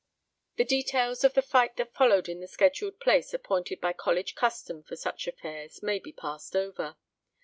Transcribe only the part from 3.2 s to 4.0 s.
appointed by